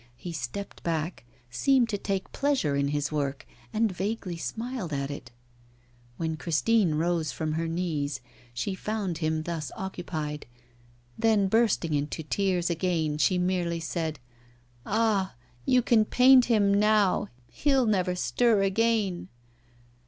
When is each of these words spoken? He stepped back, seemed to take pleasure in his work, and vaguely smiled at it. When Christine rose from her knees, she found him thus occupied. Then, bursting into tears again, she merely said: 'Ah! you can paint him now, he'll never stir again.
He 0.15 0.31
stepped 0.33 0.81
back, 0.81 1.25
seemed 1.51 1.87
to 1.89 1.97
take 1.99 2.31
pleasure 2.31 2.75
in 2.75 2.87
his 2.87 3.11
work, 3.11 3.45
and 3.71 3.91
vaguely 3.91 4.35
smiled 4.35 4.91
at 4.91 5.11
it. 5.11 5.29
When 6.17 6.37
Christine 6.37 6.95
rose 6.95 7.31
from 7.31 7.53
her 7.53 7.67
knees, 7.67 8.19
she 8.51 8.73
found 8.73 9.19
him 9.19 9.43
thus 9.43 9.71
occupied. 9.75 10.47
Then, 11.19 11.47
bursting 11.47 11.93
into 11.93 12.23
tears 12.23 12.67
again, 12.67 13.19
she 13.19 13.37
merely 13.37 13.79
said: 13.79 14.17
'Ah! 14.87 15.35
you 15.67 15.83
can 15.83 16.03
paint 16.05 16.45
him 16.45 16.73
now, 16.73 17.27
he'll 17.49 17.85
never 17.85 18.15
stir 18.15 18.63
again. 18.63 19.27